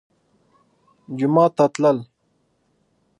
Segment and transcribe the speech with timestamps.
[1.17, 1.97] جومات ته تلل